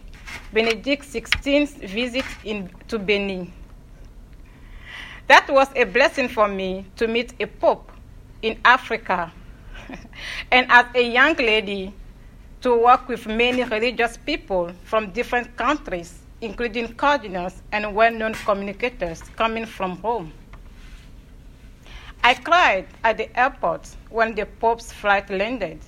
Benedict 0.51 1.05
XVI's 1.13 1.75
visit 1.93 2.25
in, 2.45 2.71
to 2.89 2.99
Benin. 2.99 3.53
That 5.29 5.47
was 5.51 5.69
a 5.77 5.85
blessing 5.85 6.29
for 6.29 6.49
me 6.49 6.87
to 6.97 7.07
meet 7.07 7.35
a 7.39 7.45
Pope 7.45 7.93
in 8.41 8.59
Africa. 8.65 9.31
and 10.51 10.67
as 10.71 10.87
a 10.95 11.03
young 11.03 11.35
lady, 11.35 11.93
to 12.61 12.77
work 12.77 13.09
with 13.09 13.27
many 13.27 13.65
religious 13.65 14.17
people 14.19 14.73
from 14.85 15.11
different 15.13 15.57
countries, 15.57 16.21
including 16.41 16.93
cardinals 16.95 17.63
and 17.73 17.95
well 17.95 18.13
known 18.13 18.35
communicators 18.35 19.23
coming 19.37 19.65
from 19.65 19.99
Rome. 20.03 20.33
I 22.23 22.35
cried 22.35 22.87
at 23.03 23.17
the 23.17 23.35
airport 23.39 23.89
when 24.11 24.35
the 24.35 24.45
Pope's 24.45 24.93
flight 24.93 25.31
landed, 25.31 25.81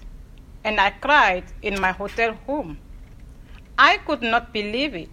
and 0.64 0.80
I 0.80 0.90
cried 0.90 1.44
in 1.60 1.78
my 1.78 1.92
hotel 1.92 2.36
room. 2.48 2.78
I 3.76 3.98
could 3.98 4.22
not 4.22 4.52
believe 4.52 4.94
it 4.94 5.10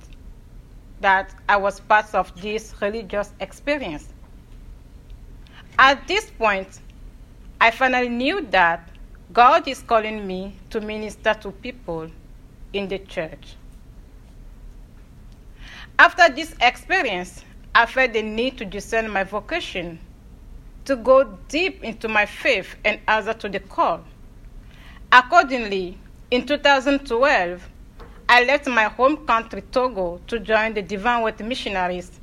that 1.01 1.34
I 1.50 1.58
was 1.58 1.80
part 1.80 2.13
of 2.16 2.32
this 2.42 2.74
religious 2.82 3.34
experience. 3.39 4.08
At 5.78 6.08
this 6.08 6.30
point, 6.30 6.80
I 7.60 7.72
finally 7.72 8.10
knew 8.10 8.46
that 8.51 8.88
God 9.31 9.67
is 9.67 9.83
calling 9.83 10.25
me 10.25 10.55
to 10.71 10.81
minister 10.81 11.36
to 11.36 11.51
people 11.51 12.09
in 12.74 12.88
the 12.88 12.98
church. 12.98 13.55
After 16.00 16.33
this 16.33 16.55
experience, 16.59 17.43
I 17.75 17.86
felt 17.86 18.13
the 18.13 18.24
need 18.24 18.57
to 18.57 18.65
discern 18.65 19.07
my 19.07 19.24
vocation, 19.24 20.00
to 20.86 20.95
go 20.95 21.38
deep 21.48 21.83
into 21.83 22.07
my 22.07 22.25
faith 22.25 22.75
and 22.83 23.00
answer 23.07 23.33
to 23.33 23.50
the 23.50 23.59
call. 23.59 24.01
Accordingly, 25.12 26.00
in 26.31 26.48
2012, 26.48 27.69
I 28.27 28.43
left 28.45 28.65
my 28.67 28.86
home 28.86 29.27
country, 29.27 29.62
Togo, 29.71 30.19
to 30.25 30.39
join 30.39 30.74
the 30.74 30.81
Divine 30.81 31.21
Word 31.21 31.39
Missionaries, 31.45 32.19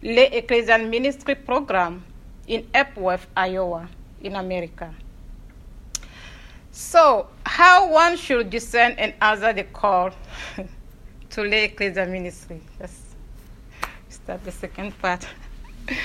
Lay 0.00 0.30
Ecclesial 0.30 0.88
Ministry 0.88 1.34
Program 1.34 2.04
in 2.46 2.68
Epworth, 2.72 3.26
Iowa, 3.36 3.88
in 4.20 4.36
America. 4.36 4.94
So, 6.78 7.26
how 7.44 7.90
one 7.90 8.16
should 8.16 8.50
discern 8.50 8.92
and 8.98 9.12
answer 9.20 9.52
the 9.52 9.64
call 9.64 10.12
to 11.30 11.42
lay 11.42 11.68
ecclesial 11.68 12.08
ministry? 12.08 12.60
Let's 12.78 13.16
start 14.08 14.44
the 14.44 14.52
second 14.52 14.96
part. 15.00 15.26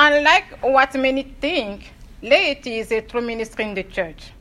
Unlike 0.00 0.58
what 0.62 0.94
many 0.94 1.22
think, 1.40 1.92
laity 2.22 2.80
is 2.80 2.90
a 2.90 3.02
true 3.02 3.22
ministry 3.22 3.66
in 3.66 3.74
the 3.74 3.84
church. 3.84 4.32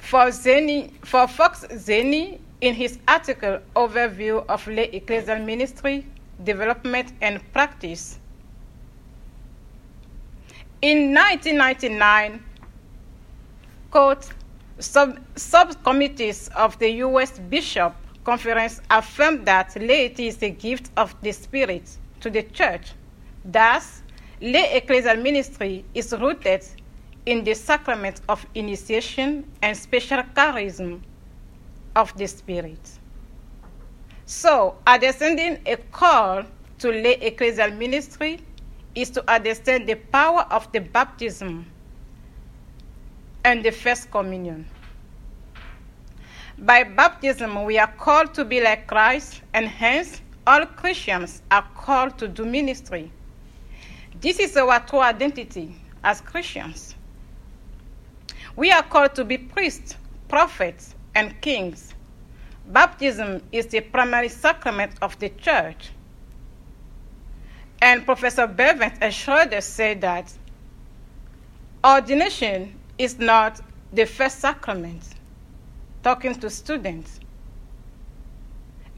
For, 0.00 0.32
Zeni, 0.32 0.90
for 1.06 1.28
Fox 1.28 1.64
Zeni, 1.70 2.40
in 2.60 2.74
his 2.74 2.98
article 3.06 3.60
Overview 3.76 4.44
of 4.48 4.66
Lay 4.66 4.90
Ecclesial 4.90 5.44
Ministry, 5.44 6.08
Development 6.42 7.12
and 7.20 7.40
Practice, 7.52 8.18
in 10.84 11.14
1999, 11.14 12.44
quote, 13.90 14.28
sub- 14.78 15.18
subcommittees 15.34 16.50
of 16.54 16.78
the 16.78 16.90
U.S. 17.08 17.38
Bishop 17.38 17.94
Conference 18.22 18.82
affirmed 18.90 19.46
that 19.46 19.74
laity 19.80 20.26
is 20.28 20.42
a 20.42 20.50
gift 20.50 20.90
of 20.98 21.14
the 21.22 21.32
Spirit 21.32 21.88
to 22.20 22.28
the 22.28 22.42
church. 22.42 22.92
Thus, 23.46 24.02
lay 24.42 24.78
ecclesial 24.78 25.22
ministry 25.22 25.86
is 25.94 26.12
rooted 26.12 26.66
in 27.24 27.44
the 27.44 27.54
sacrament 27.54 28.20
of 28.28 28.44
initiation 28.54 29.50
and 29.62 29.74
special 29.74 30.22
charism 30.36 31.00
of 31.96 32.14
the 32.18 32.26
Spirit. 32.26 32.90
So, 34.26 34.76
understanding 34.86 35.60
a 35.64 35.76
call 35.76 36.44
to 36.80 36.88
lay 36.90 37.16
ecclesial 37.20 37.74
ministry 37.74 38.40
is 38.94 39.10
to 39.10 39.30
understand 39.30 39.88
the 39.88 39.96
power 39.96 40.46
of 40.50 40.70
the 40.72 40.80
baptism 40.80 41.66
and 43.44 43.64
the 43.64 43.70
First 43.70 44.10
Communion. 44.10 44.66
By 46.58 46.84
baptism, 46.84 47.64
we 47.64 47.78
are 47.78 47.92
called 47.92 48.32
to 48.34 48.44
be 48.44 48.60
like 48.60 48.86
Christ, 48.86 49.42
and 49.52 49.66
hence 49.66 50.20
all 50.46 50.64
Christians 50.66 51.42
are 51.50 51.66
called 51.74 52.16
to 52.18 52.28
do 52.28 52.44
ministry. 52.44 53.10
This 54.20 54.38
is 54.38 54.56
our 54.56 54.78
true 54.80 55.00
identity 55.00 55.74
as 56.04 56.20
Christians. 56.20 56.94
We 58.56 58.70
are 58.70 58.84
called 58.84 59.16
to 59.16 59.24
be 59.24 59.36
priests, 59.36 59.96
prophets, 60.28 60.94
and 61.16 61.38
kings. 61.40 61.92
Baptism 62.68 63.42
is 63.50 63.66
the 63.66 63.80
primary 63.80 64.28
sacrament 64.28 64.92
of 65.02 65.18
the 65.18 65.30
church. 65.30 65.90
And 67.84 68.06
Professor 68.06 68.46
Bevans 68.48 69.12
Schroeder 69.12 69.60
said 69.60 70.00
that 70.00 70.32
ordination 71.84 72.74
is 72.96 73.18
not 73.18 73.60
the 73.92 74.06
first 74.06 74.38
sacrament, 74.38 75.02
talking 76.02 76.34
to 76.36 76.48
students. 76.48 77.20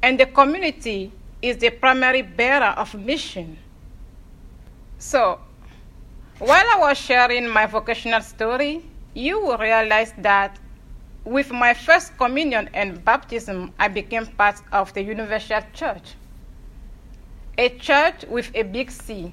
And 0.05 0.21
the 0.21 0.26
community 0.26 1.11
is 1.43 1.57
the 1.57 1.71
primary 1.71 2.23
bearer 2.23 2.75
of 2.76 2.95
mission. 2.95 3.59
So, 4.99 5.40
while 6.38 6.64
I 6.73 6.78
was 6.78 6.97
sharing 6.97 7.49
my 7.49 7.66
vocational 7.66 8.21
story, 8.21 8.85
you 9.14 9.40
will 9.40 9.59
realize 9.59 10.12
that 10.19 10.61
with 11.25 11.50
my 11.50 11.75
first 11.75 12.16
communion 12.16 12.71
and 12.73 13.05
baptism, 13.05 13.73
I 13.81 13.88
became 13.88 14.26
part 14.26 14.62
of 14.71 14.95
the 14.95 15.02
Universal 15.02 15.62
Church, 15.75 16.14
a 17.58 17.70
church 17.70 18.25
with 18.28 18.50
a 18.54 18.62
big 18.62 18.90
C. 18.90 19.32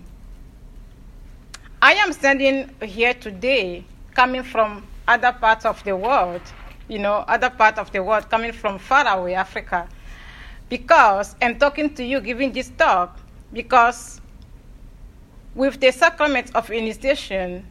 I 1.82 1.94
am 1.94 2.14
standing 2.14 2.70
here 2.82 3.14
today 3.14 3.84
coming 4.14 4.44
from 4.44 4.88
other 5.08 5.34
parts 5.34 5.66
of 5.66 5.84
the 5.84 5.96
world, 5.96 6.42
you 6.88 7.00
know, 7.00 7.26
other 7.28 7.50
parts 7.50 7.78
of 7.78 7.92
the 7.92 8.02
world, 8.02 8.30
coming 8.30 8.54
from 8.54 8.80
far 8.80 9.06
away 9.08 9.36
Africa, 9.36 9.90
because 10.70 11.36
I'm 11.42 11.60
talking 11.60 11.94
to 11.96 12.04
you, 12.04 12.22
giving 12.22 12.54
this 12.54 12.72
talk, 12.78 13.20
because 13.52 14.22
with 15.56 15.80
the 15.82 15.92
sacrament 15.92 16.56
of 16.56 16.72
initiation, 16.72 17.66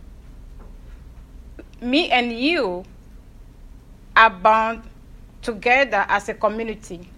me 1.80 2.10
and 2.10 2.32
you 2.32 2.84
are 4.14 4.30
bound 4.30 4.82
together 5.40 6.04
as 6.08 6.28
a 6.28 6.34
community. 6.34 7.08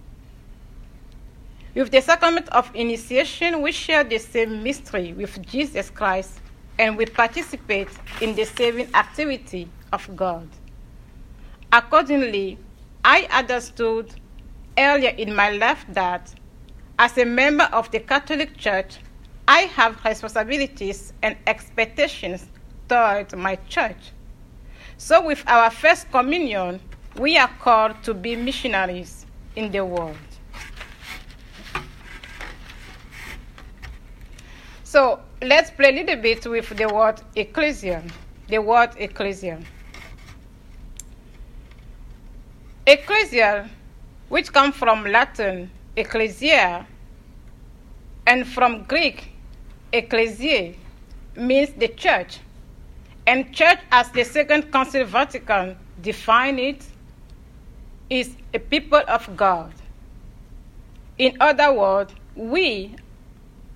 With 1.75 1.91
the 1.91 2.01
sacrament 2.01 2.47
of 2.49 2.71
initiation, 2.73 3.61
we 3.61 3.73
share 3.73 4.05
the 4.05 4.17
same 4.17 4.63
mystery 4.63 5.11
with 5.11 5.45
Jesus 5.45 5.89
Christ 5.89 6.39
and 6.79 6.95
we 6.95 7.05
participate 7.05 7.89
in 8.21 8.33
the 8.33 8.45
saving 8.45 8.87
activity 8.95 9.67
of 9.91 10.15
God. 10.15 10.47
Accordingly, 11.73 12.57
I 13.03 13.27
understood 13.29 14.15
earlier 14.77 15.09
in 15.17 15.35
my 15.35 15.49
life 15.51 15.85
that 15.89 16.33
as 16.97 17.17
a 17.17 17.25
member 17.25 17.65
of 17.73 17.91
the 17.91 17.99
Catholic 17.99 18.55
Church, 18.55 18.99
I 19.45 19.63
have 19.75 20.01
responsibilities 20.05 21.11
and 21.21 21.35
expectations 21.45 22.45
toward 22.87 23.35
my 23.35 23.57
church. 23.67 24.13
So, 24.95 25.25
with 25.25 25.43
our 25.45 25.69
first 25.69 26.09
communion, 26.09 26.79
we 27.17 27.37
are 27.37 27.51
called 27.59 28.01
to 28.03 28.13
be 28.13 28.37
missionaries 28.37 29.25
in 29.57 29.73
the 29.73 29.83
world. 29.83 30.15
So, 34.95 35.19
let's 35.41 35.71
play 35.71 35.89
a 35.89 35.91
little 35.91 36.21
bit 36.21 36.47
with 36.47 36.69
the 36.69 36.87
word 36.87 37.19
ecclesia. 37.35 38.01
The 38.47 38.59
word 38.59 38.91
ecclesia. 38.95 39.59
Ecclesia, 42.87 43.69
which 44.29 44.53
comes 44.53 44.73
from 44.73 45.03
Latin 45.03 45.69
ecclesia 45.97 46.87
and 48.25 48.47
from 48.47 48.83
Greek 48.83 49.33
ecclesia, 49.91 50.75
means 51.35 51.71
the 51.73 51.89
church. 51.89 52.39
And 53.27 53.53
church, 53.53 53.79
as 53.91 54.09
the 54.11 54.23
Second 54.23 54.71
Council 54.71 55.03
Vatican 55.03 55.75
defined 56.01 56.61
it, 56.61 56.85
is 58.09 58.33
a 58.53 58.59
people 58.59 59.01
of 59.09 59.35
God. 59.35 59.73
In 61.17 61.35
other 61.41 61.73
words, 61.73 62.13
we, 62.33 62.95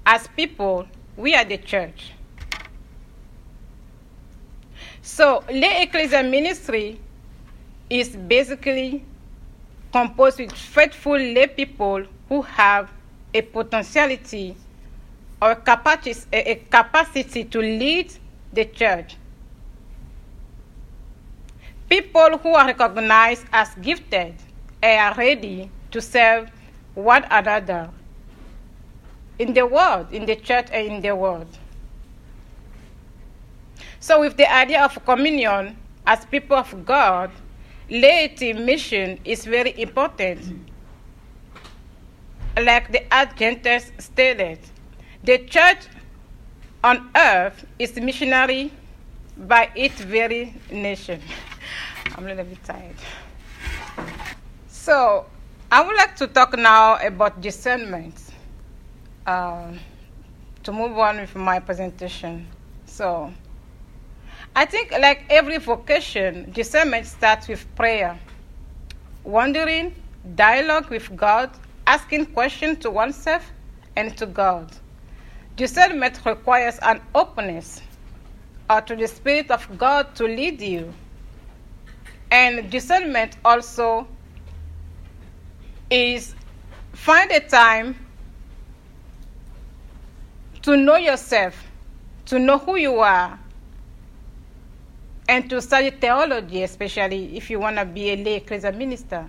as 0.05 0.25
people, 0.27 0.87
we 1.19 1.35
are 1.35 1.43
the 1.43 1.57
church. 1.57 2.13
So, 5.01 5.43
lay 5.49 5.83
ecclesia 5.83 6.23
ministry 6.23 6.99
is 7.89 8.15
basically 8.15 9.03
composed 9.91 10.39
with 10.39 10.53
faithful 10.53 11.17
lay 11.17 11.47
people 11.47 12.05
who 12.29 12.41
have 12.43 12.89
a 13.33 13.41
potentiality 13.41 14.55
or 15.41 15.55
capacity, 15.55 16.15
a 16.31 16.55
capacity 16.69 17.43
to 17.43 17.59
lead 17.59 18.13
the 18.53 18.65
church. 18.65 19.17
People 21.89 22.37
who 22.37 22.53
are 22.53 22.67
recognized 22.67 23.45
as 23.51 23.75
gifted 23.75 24.35
are 24.81 25.13
ready 25.15 25.69
to 25.91 26.01
serve 26.01 26.49
one 26.93 27.25
another 27.29 27.89
in 29.39 29.53
the 29.53 29.65
world, 29.65 30.11
in 30.11 30.25
the 30.25 30.35
church 30.35 30.67
and 30.71 30.87
in 30.87 31.01
the 31.01 31.15
world. 31.15 31.47
So, 34.01 34.19
with 34.19 34.37
the 34.37 34.51
idea 34.51 34.83
of 34.83 35.03
communion 35.05 35.77
as 36.05 36.25
people 36.25 36.57
of 36.57 36.85
God, 36.85 37.31
laity 37.89 38.53
mission 38.53 39.19
is 39.23 39.45
very 39.45 39.79
important. 39.81 40.69
Like 42.57 42.91
the 42.91 43.11
Ad 43.13 43.35
Gentes 43.37 43.91
stated, 43.99 44.59
the 45.23 45.39
church 45.39 45.87
on 46.83 47.09
earth 47.15 47.65
is 47.77 47.95
missionary 47.95 48.71
by 49.37 49.69
its 49.75 50.01
very 50.01 50.53
nation. 50.71 51.21
I'm 52.15 52.25
a 52.25 52.29
little 52.29 52.45
bit 52.45 52.63
tired. 52.63 52.95
So, 54.67 55.25
I 55.71 55.85
would 55.85 55.95
like 55.95 56.15
to 56.17 56.27
talk 56.27 56.57
now 56.57 56.97
about 57.05 57.41
discernment 57.41 58.28
uh, 59.29 59.71
to 60.63 60.71
move 60.71 60.97
on 60.97 61.17
with 61.17 61.35
my 61.35 61.59
presentation. 61.59 62.47
So, 62.85 63.31
I 64.55 64.65
think, 64.65 64.91
like 64.91 65.25
every 65.29 65.59
vocation, 65.59 66.51
discernment 66.51 67.05
starts 67.05 67.47
with 67.47 67.63
prayer, 67.75 68.19
wondering, 69.23 69.93
dialogue 70.33 70.89
with 70.89 71.15
God, 71.15 71.51
asking 71.85 72.25
questions 72.37 72.79
to 72.79 72.89
oneself 72.89 73.45
and 73.95 74.17
to 74.17 74.25
God. 74.25 74.71
Discernment 75.55 76.19
requires 76.25 76.79
an 76.81 76.99
openness 77.13 77.83
uh, 78.67 78.81
to 78.81 78.95
the 78.95 79.07
Spirit 79.07 79.51
of 79.51 79.77
God 79.77 80.15
to 80.15 80.23
lead 80.23 80.59
you. 80.59 80.91
And 82.31 82.71
discernment 82.71 83.37
also 83.45 84.07
is 85.91 86.33
find 86.93 87.29
a 87.31 87.41
time 87.41 87.95
to 90.69 90.77
know 90.77 90.97
yourself, 90.97 91.65
to 92.27 92.37
know 92.37 92.59
who 92.59 92.75
you 92.75 92.99
are, 92.99 93.39
and 95.27 95.49
to 95.49 95.59
study 95.59 95.89
theology, 95.89 96.61
especially 96.61 97.35
if 97.35 97.49
you 97.49 97.59
want 97.59 97.77
to 97.77 97.85
be 97.85 98.11
a 98.11 98.15
lay 98.15 98.39
ecclesial 98.39 98.77
minister. 98.77 99.27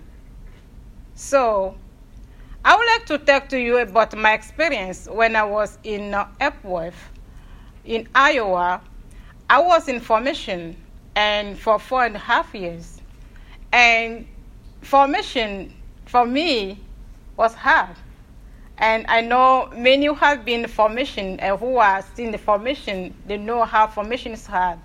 So, 1.15 1.75
I 2.63 2.75
would 2.77 2.85
like 2.85 3.05
to 3.07 3.17
talk 3.17 3.49
to 3.49 3.59
you 3.59 3.79
about 3.79 4.15
my 4.15 4.33
experience 4.33 5.07
when 5.11 5.35
I 5.35 5.43
was 5.43 5.79
in 5.83 6.13
uh, 6.13 6.27
Epworth, 6.39 7.09
in 7.85 8.07
Iowa. 8.13 8.79
I 9.49 9.61
was 9.61 9.87
in 9.87 9.99
formation 9.99 10.77
and 11.15 11.57
for 11.57 11.79
four 11.79 12.05
and 12.05 12.15
a 12.15 12.19
half 12.19 12.53
years. 12.53 13.01
And 13.73 14.27
formation 14.83 15.73
for 16.05 16.23
me 16.23 16.79
was 17.35 17.55
hard. 17.55 17.95
And 18.81 19.05
I 19.07 19.21
know 19.21 19.69
many 19.75 20.07
who 20.07 20.15
have 20.15 20.43
been 20.43 20.67
formation 20.67 21.39
and 21.39 21.59
who 21.59 21.77
are 21.77 22.01
still 22.01 22.25
in 22.25 22.31
the 22.31 22.39
formation, 22.39 23.13
they 23.27 23.37
know 23.37 23.63
how 23.63 23.85
formation 23.85 24.31
is 24.31 24.47
hard. 24.47 24.79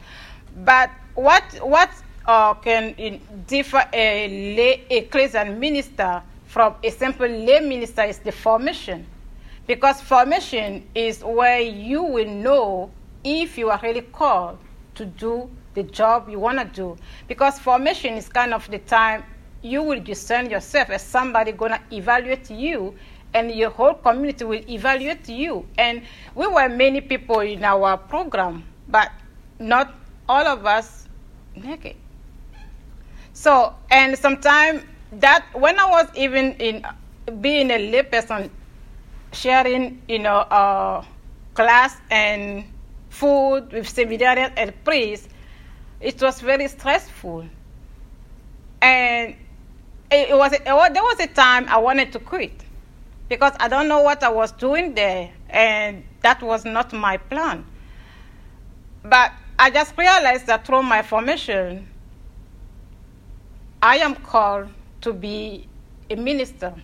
But 0.65 0.91
what 1.15 1.43
what 1.63 1.89
uh, 2.27 2.53
can 2.55 2.95
differ 3.47 3.89
a 3.95 4.55
lay 4.55 4.85
ecclesial 4.91 5.57
minister 5.57 6.23
from 6.45 6.75
a 6.85 6.91
simple 6.91 7.27
lay 7.27 7.61
minister 7.61 8.03
is 8.03 8.19
the 8.19 8.33
formation. 8.33 9.07
Because 9.67 10.03
formation 10.03 10.87
is 10.95 11.25
where 11.25 11.61
you 11.61 12.03
will 12.03 12.29
know 12.29 12.91
if 13.25 13.57
you 13.57 13.71
are 13.71 13.81
really 13.83 14.03
called 14.03 14.59
to 14.97 15.07
do 15.07 15.49
the 15.73 15.83
job 15.85 16.29
you 16.29 16.39
want 16.39 16.59
to 16.59 16.65
do. 16.67 16.99
Because 17.29 17.59
formation 17.59 18.15
is 18.15 18.29
kind 18.29 18.53
of 18.53 18.71
the 18.71 18.79
time 18.79 19.25
you 19.63 19.83
will 19.83 20.01
discern 20.01 20.51
yourself 20.51 20.91
as 20.91 21.03
somebody 21.03 21.53
going 21.53 21.73
to 21.73 21.81
evaluate 21.91 22.51
you 22.51 22.95
and 23.37 23.53
your 23.53 23.69
whole 23.69 23.93
community 23.93 24.45
will 24.45 24.65
evaluate 24.69 25.29
you. 25.29 25.67
And 25.77 26.03
we 26.35 26.47
were 26.47 26.69
many 26.71 27.03
people 27.03 27.41
in 27.41 27.63
our 27.65 27.99
program, 27.99 28.65
but 28.89 29.13
not 29.59 29.95
all 30.27 30.47
of 30.47 30.65
us 30.65 31.07
make 31.55 31.85
it. 31.85 31.97
So, 33.35 33.75
and 33.91 34.17
sometimes 34.17 34.85
that 35.13 35.45
when 35.53 35.79
I 35.79 35.85
was 35.91 36.09
even 36.17 36.55
in 36.55 36.85
being 37.43 37.71
a 37.71 37.79
layperson, 37.93 38.49
sharing, 39.33 40.01
you 40.09 40.19
know, 40.19 40.39
uh, 40.49 41.05
class 41.53 42.01
and 42.11 42.65
food 43.11 43.71
with 43.71 43.87
seminarians 43.87 44.53
and 44.57 44.73
priests, 44.83 45.29
it 46.01 46.21
was 46.23 46.41
very 46.41 46.69
stressful. 46.69 47.45
And 48.81 49.37
it 50.11 50.35
was, 50.35 50.53
it 50.55 50.65
was, 50.65 50.91
there 50.95 51.03
was 51.03 51.21
a 51.21 51.27
time 51.27 51.69
I 51.69 51.77
wanted 51.77 52.13
to 52.13 52.19
quit 52.19 52.66
because 53.29 53.53
I 53.59 53.69
don't 53.69 53.89
know 53.89 54.01
what 54.01 54.23
I 54.23 54.29
was 54.29 54.53
doing 54.53 54.95
there, 54.95 55.31
and 55.51 56.05
that 56.23 56.43
was 56.43 56.65
not 56.65 56.93
my 56.93 57.17
plan. 57.17 57.65
But 59.03 59.33
I 59.59 59.71
just 59.71 59.97
realized 59.97 60.47
that 60.47 60.67
through 60.67 60.83
my 60.83 61.03
formation, 61.03 61.89
I 63.83 63.99
am 63.99 64.15
called 64.15 64.69
to 65.03 65.13
be 65.13 65.69
a 66.11 66.17
minister 66.17 66.75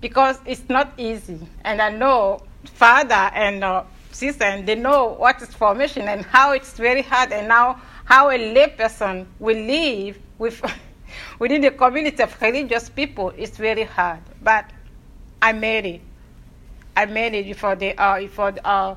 because 0.00 0.38
it's 0.46 0.68
not 0.68 0.92
easy. 0.96 1.38
And 1.64 1.80
I 1.80 1.90
know 1.90 2.42
father 2.64 3.30
and 3.34 3.64
uh, 3.64 3.84
sister, 4.12 4.44
and 4.44 4.66
they 4.66 4.74
know 4.74 5.14
what 5.18 5.40
is 5.42 5.54
formation 5.54 6.08
and 6.08 6.24
how 6.24 6.52
it's 6.52 6.72
very 6.72 7.02
hard, 7.02 7.32
and 7.32 7.48
now 7.48 7.80
how 8.04 8.30
a 8.30 8.38
layperson 8.38 9.26
will 9.38 9.56
live 9.56 10.18
with 10.38 10.60
within 11.38 11.60
the 11.60 11.70
community 11.70 12.22
of 12.22 12.40
religious 12.40 12.88
people 12.88 13.30
is 13.30 13.56
very 13.56 13.84
hard. 13.84 14.20
But 14.42 14.70
I 15.42 15.52
made 15.52 15.86
it. 15.86 16.00
I 16.96 17.06
made 17.06 17.34
it 17.34 17.56
for 17.56 17.74
the 17.76 17.96
uh, 18.00 18.26
for 18.28 18.52
the, 18.52 18.66
uh, 18.66 18.96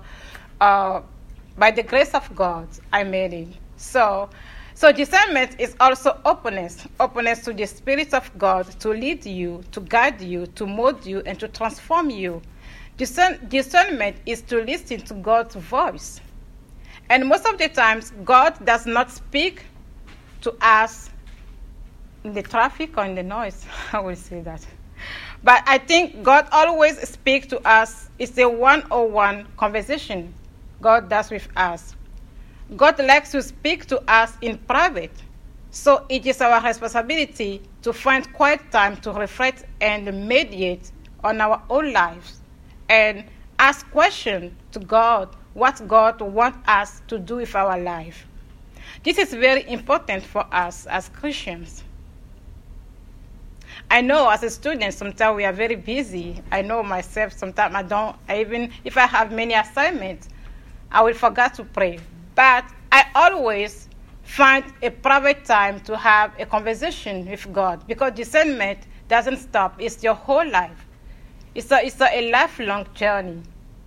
uh, 0.60 1.02
by 1.58 1.72
the 1.72 1.84
grace 1.84 2.14
of 2.14 2.36
God. 2.36 2.68
I 2.92 3.04
made 3.04 3.34
it. 3.34 3.48
So 3.78 4.30
so 4.76 4.92
discernment 4.92 5.56
is 5.60 5.76
also 5.80 6.20
openness, 6.26 6.88
openness 7.00 7.42
to 7.46 7.54
the 7.54 7.68
Spirit 7.68 8.14
of 8.14 8.36
God 8.40 8.66
to 8.80 8.90
lead 8.90 9.24
you, 9.26 9.64
to 9.72 9.82
guide 9.82 10.20
you, 10.20 10.48
to 10.48 10.66
mold 10.66 11.06
you, 11.06 11.22
and 11.28 11.40
to 11.40 11.48
transform 11.48 12.10
you. 12.10 12.42
Discern- 12.98 13.48
discernment 13.50 14.18
is 14.26 14.42
to 14.44 14.64
listen 14.64 15.02
to 15.02 15.14
God's 15.14 15.56
voice. 15.56 16.20
And 17.10 17.28
most 17.28 17.46
of 17.46 17.60
the 17.60 17.70
times, 17.70 18.12
God 18.24 18.66
does 18.66 18.88
not 18.88 19.12
speak 19.12 19.64
to 20.42 20.56
us 20.60 21.12
in 22.24 22.34
the 22.34 22.42
traffic 22.42 22.98
or 22.98 23.06
in 23.06 23.14
the 23.14 23.24
noise. 23.24 23.66
I 23.94 24.00
will 24.00 24.16
say 24.16 24.42
that. 24.42 24.66
But 25.44 25.64
I 25.68 25.78
think 25.78 26.24
God 26.24 26.48
always 26.52 26.98
speaks 27.08 27.48
to 27.48 27.60
us. 27.68 28.10
It's 28.18 28.38
a 28.38 28.48
one 28.48 28.84
on 28.92 29.12
one 29.12 29.48
conversation 29.58 30.34
God 30.82 31.10
does 31.10 31.32
with 31.32 31.48
us. 31.56 31.96
God 32.78 32.98
likes 33.00 33.32
to 33.32 33.42
speak 33.42 33.86
to 33.88 34.02
us 34.10 34.38
in 34.42 34.58
private. 34.58 35.12
So 35.72 36.06
it 36.08 36.26
is 36.26 36.40
our 36.40 36.62
responsibility 36.62 37.62
to 37.82 37.92
find 37.92 38.32
quiet 38.34 38.62
time 38.72 38.98
to 38.98 39.12
reflect 39.12 39.66
and 39.82 40.28
meditate 40.28 40.92
on 41.24 41.42
our 41.42 41.62
own 41.70 41.92
lives 41.92 42.40
and 42.90 43.26
ask 43.60 43.90
questions 43.92 44.54
to 44.72 44.80
God 44.80 45.36
what 45.54 45.82
God 45.88 46.22
wants 46.22 46.58
us 46.68 47.02
to 47.08 47.20
do 47.20 47.38
with 47.38 47.56
our 47.56 47.80
life. 47.80 48.26
This 49.04 49.18
is 49.18 49.34
very 49.34 49.68
important 49.70 50.24
for 50.24 50.46
us 50.54 50.86
as 50.88 51.10
Christians. 51.10 51.84
I 53.90 54.02
know 54.02 54.30
as 54.30 54.44
a 54.44 54.50
student, 54.50 54.94
sometimes 54.94 55.36
we 55.36 55.46
are 55.46 55.54
very 55.54 55.76
busy. 55.76 56.42
I 56.52 56.62
know 56.62 56.82
myself, 56.84 57.34
sometimes 57.34 57.76
I 57.76 57.84
don't, 57.84 58.16
I 58.28 58.42
even 58.42 58.72
if 58.84 58.98
I 58.98 59.06
have 59.06 59.32
many 59.32 59.54
assignments, 59.54 60.30
I 60.92 61.02
will 61.04 61.14
forget 61.14 61.54
to 61.56 61.64
pray. 61.64 62.00
But 62.36 62.66
I 62.92 63.06
always 63.16 63.88
find 64.24 64.64
a 64.82 64.90
private 64.90 65.46
time 65.46 65.80
to 65.82 65.98
have 65.98 66.32
a 66.40 66.46
conversation 66.46 67.30
with 67.30 67.52
God 67.54 67.86
because 67.88 68.14
discernment 68.14 68.80
doesn't 69.08 69.38
stop. 69.38 69.76
It's 69.80 70.04
your 70.04 70.16
whole 70.16 70.48
life. 70.50 70.88
It's 71.56 71.72
a, 71.72 71.86
it's 71.86 72.02
a, 72.02 72.32
lifelong 72.32 72.88
journey. 72.96 73.44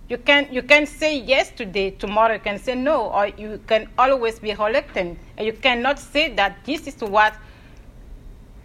You 0.09 0.17
can, 0.17 0.47
you 0.53 0.61
can 0.61 0.85
say 0.85 1.19
yes 1.19 1.51
today, 1.51 1.91
tomorrow 1.91 2.35
you 2.35 2.39
can 2.39 2.59
say 2.59 2.75
no, 2.75 3.09
or 3.09 3.27
you 3.27 3.59
can 3.67 3.89
always 3.97 4.39
be 4.39 4.53
reluctant. 4.53 5.19
And 5.35 5.45
you 5.45 5.51
cannot 5.51 5.99
say 5.99 6.33
that 6.35 6.63
this 6.63 6.87
is 6.87 7.01
what 7.01 7.33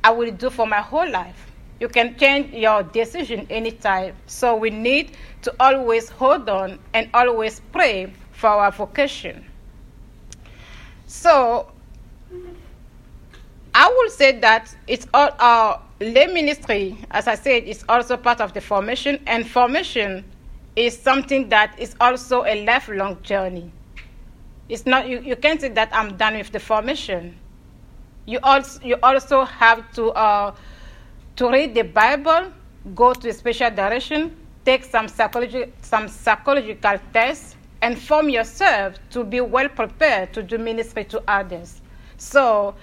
I 0.05 0.11
will 0.11 0.31
do 0.33 0.51
for 0.51 0.67
my 0.67 0.81
whole 0.81 1.09
life. 1.11 1.53
You 1.81 1.89
can 1.89 2.17
change 2.17 2.53
your 2.55 2.83
decision 2.83 3.47
anytime. 3.51 4.15
So 4.27 4.57
we 4.57 4.71
need 4.71 5.17
to 5.43 5.55
always 5.59 6.09
hold 6.09 6.49
on 6.49 6.79
and 6.95 7.11
always 7.13 7.61
pray 7.73 8.13
for 8.33 8.49
our 8.49 8.71
vocation. 8.71 9.45
So 11.07 11.71
I 13.75 13.89
will 13.89 14.11
say 14.11 14.39
that 14.41 14.75
it's 14.87 15.07
all 15.13 15.31
our 15.39 15.81
lay 16.01 16.27
ministry, 16.27 16.99
as 17.11 17.27
I 17.27 17.35
said, 17.35 17.65
is 17.65 17.85
also 17.89 18.17
part 18.17 18.41
of 18.41 18.53
the 18.53 18.61
formation, 18.61 19.21
and 19.27 19.49
formation 19.49 20.25
is 20.77 20.99
something 20.99 21.49
that 21.49 21.79
is 21.79 21.95
also 22.01 22.45
a 22.45 22.65
lifelong 22.65 23.21
journey. 23.23 23.71
It's 24.69 24.87
not 24.87 25.09
you, 25.09 25.21
you 25.21 25.37
can't 25.37 25.61
say 25.61 25.69
that 25.69 25.91
I'm 25.93 26.17
done 26.17 26.37
with 26.37 26.53
the 26.53 26.61
formation. 26.61 27.39
You 28.27 28.39
also 28.43 28.81
you 28.83 28.97
also 29.03 29.45
have 29.45 29.91
to 29.95 30.11
uh, 30.13 30.55
to 31.37 31.51
read 31.51 31.75
the 31.75 31.83
Bible, 31.83 32.53
go 32.95 33.15
to 33.15 33.29
a 33.29 33.33
special 33.33 33.71
direction, 33.71 34.37
take 34.65 34.85
some 34.85 35.09
psychology 35.09 35.73
some 35.83 36.09
psychological 36.09 36.99
tests, 37.13 37.57
and 37.83 37.99
form 37.99 38.29
yourself 38.29 38.95
to 39.11 39.25
be 39.25 39.41
well 39.41 39.69
prepared 39.69 40.33
to 40.33 40.43
do 40.43 40.57
ministry 40.57 41.05
to 41.05 41.23
others. 41.27 41.81
So, 42.17 42.77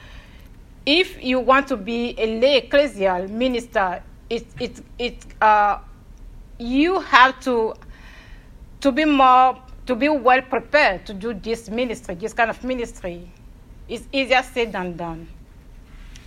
if 0.86 1.24
you 1.24 1.40
want 1.40 1.68
to 1.70 1.78
be 1.78 2.16
a 2.18 2.40
lay 2.40 2.62
ecclesial 2.62 3.30
minister, 3.30 4.04
it, 4.30 4.46
it, 4.60 4.84
it, 4.98 5.26
uh, 5.42 5.80
you 6.58 7.00
have 7.00 7.40
to, 7.42 7.74
to 8.82 8.92
be 8.92 9.06
more, 9.06 9.58
to 9.86 9.96
be 9.96 10.10
well 10.10 10.42
prepared 10.42 11.06
to 11.06 11.14
do 11.14 11.34
this 11.34 11.70
ministry, 11.70 12.16
this 12.16 12.34
kind 12.34 12.50
of 12.50 12.62
ministry. 12.64 13.32
It's 13.90 14.08
easier 14.14 14.44
said 14.44 14.72
than 14.72 14.96
done. 14.96 15.28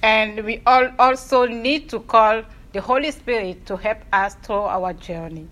And 0.03 0.45
we 0.45 0.61
all 0.67 0.89
also 0.99 1.47
need 1.47 1.89
to 1.91 2.01
call 2.01 2.43
the 2.73 2.81
Holy 2.81 3.11
Spirit 3.13 3.65
to 3.67 3.77
help 3.77 3.99
us 4.13 4.35
through 4.43 4.57
our 4.77 4.93
journey. 4.93 5.49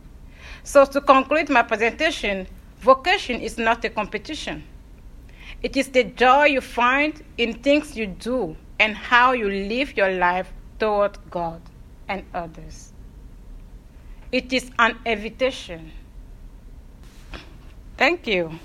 So, 0.65 0.85
to 0.85 1.01
conclude 1.01 1.49
my 1.49 1.63
presentation, 1.63 2.47
Vocation 2.81 3.43
is 3.43 3.59
not 3.59 3.85
a 3.85 3.91
competition. 3.91 4.65
It 5.63 5.77
is 5.77 5.89
the 5.89 6.05
joy 6.05 6.47
you 6.47 6.63
find 6.63 7.23
in 7.37 7.53
things 7.53 7.95
you 7.95 8.07
do 8.07 8.57
and 8.79 8.97
how 8.97 9.33
you 9.33 9.51
live 9.51 9.99
your 9.99 10.11
life 10.13 10.51
toward 10.79 11.19
God 11.31 11.61
and 12.09 12.25
others. 12.33 12.95
It 14.33 14.51
is 14.55 14.71
an 14.79 14.97
invitation. 15.05 15.93
Thank 17.99 18.27
you. 18.27 18.59